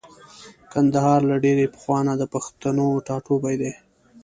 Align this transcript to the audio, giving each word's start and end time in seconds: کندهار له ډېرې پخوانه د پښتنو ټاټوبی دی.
کندهار 0.71 1.19
له 1.29 1.35
ډېرې 1.43 1.65
پخوانه 1.73 2.13
د 2.17 2.23
پښتنو 2.33 2.87
ټاټوبی 3.07 3.55
دی. 3.61 3.73